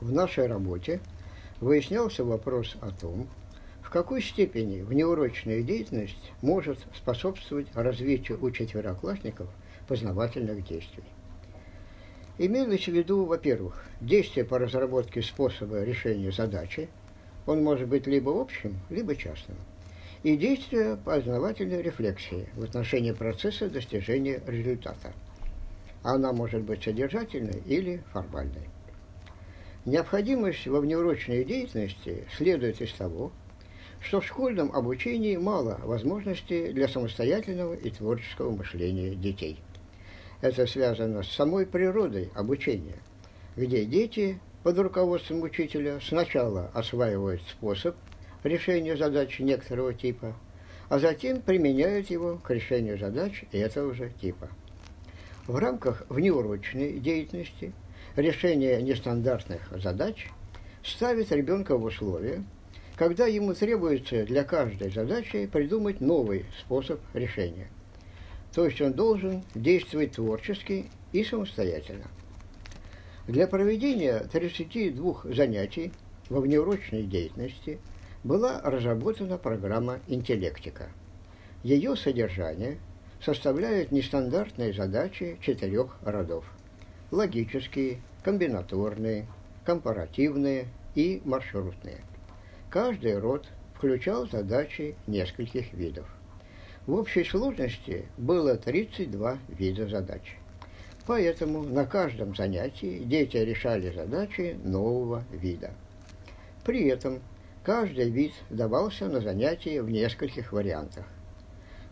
[0.00, 1.00] В нашей работе
[1.60, 3.28] выяснялся вопрос о том,
[3.82, 9.48] в какой степени внеурочная деятельность может способствовать развитию у четвероклассников
[9.88, 11.04] познавательных действий.
[12.36, 16.88] Имелось в виду, во-первых, действие по разработке способа решения задачи,
[17.46, 19.56] он может быть либо общим, либо частным,
[20.22, 25.12] и действие познавательной рефлексии в отношении процесса достижения результата.
[26.02, 28.68] Она может быть содержательной или формальной.
[29.88, 33.32] Необходимость во внеурочной деятельности следует из того,
[34.02, 39.58] что в школьном обучении мало возможностей для самостоятельного и творческого мышления детей.
[40.42, 42.98] Это связано с самой природой обучения,
[43.56, 47.96] где дети под руководством учителя сначала осваивают способ
[48.44, 50.36] решения задач некоторого типа,
[50.90, 54.50] а затем применяют его к решению задач этого же типа.
[55.46, 57.72] В рамках внеурочной деятельности
[58.18, 60.28] решение нестандартных задач
[60.84, 62.42] ставит ребенка в условия,
[62.96, 67.68] когда ему требуется для каждой задачи придумать новый способ решения.
[68.52, 72.06] То есть он должен действовать творчески и самостоятельно.
[73.28, 75.92] Для проведения 32 занятий
[76.28, 77.78] во внеурочной деятельности
[78.24, 80.88] была разработана программа «Интеллектика».
[81.62, 82.78] Ее содержание
[83.24, 86.44] составляет нестандартные задачи четырех родов–
[87.10, 89.26] логические, комбинаторные,
[89.64, 91.98] компаративные и маршрутные.
[92.70, 96.06] Каждый род включал задачи нескольких видов.
[96.86, 100.36] В общей сложности было 32 вида задач.
[101.06, 105.70] Поэтому на каждом занятии дети решали задачи нового вида.
[106.64, 107.20] При этом
[107.62, 111.06] каждый вид давался на занятии в нескольких вариантах.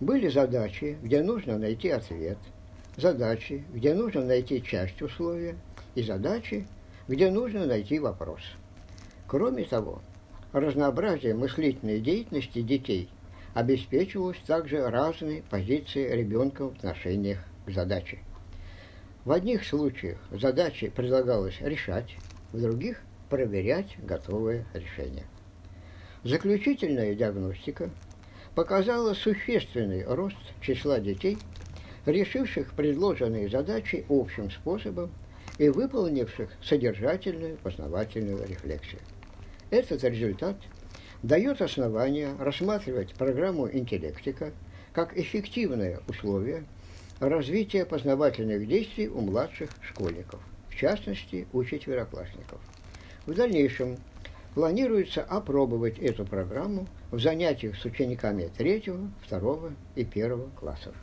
[0.00, 2.38] Были задачи, где нужно найти ответ,
[2.96, 5.56] задачи, где нужно найти часть условия,
[5.94, 6.66] и задачи,
[7.08, 8.40] где нужно найти вопрос.
[9.26, 10.00] Кроме того,
[10.52, 13.08] разнообразие мыслительной деятельности детей
[13.54, 18.18] обеспечивалось также разной позиции ребенка в отношениях к задаче.
[19.24, 22.16] В одних случаях задачи предлагалось решать,
[22.52, 25.24] в других– проверять готовое решение.
[26.24, 27.90] Заключительная диагностика
[28.54, 31.38] показала существенный рост числа детей,
[32.04, 35.10] решивших предложенные задачи общим способом
[35.58, 39.00] и выполнивших содержательную познавательную рефлексию.
[39.70, 40.56] Этот результат
[41.22, 44.52] дает основание рассматривать программу интеллектика
[44.92, 46.64] как эффективное условие
[47.20, 52.60] развития познавательных действий у младших школьников, в частности, у четвероклассников.
[53.26, 53.96] В дальнейшем
[54.54, 60.94] планируется опробовать эту программу в занятиях с учениками третьего, второго и первого классов.